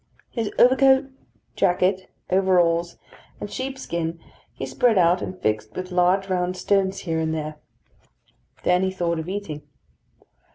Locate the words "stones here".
6.57-7.19